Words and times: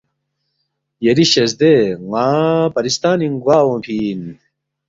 یری 1.05 1.25
شزدے 1.33 1.73
ن٘ا 2.09 2.25
پرستانِنگ 2.73 3.37
گوا 3.43 3.57
اونگفی 3.65 3.97
اِن 4.09 4.21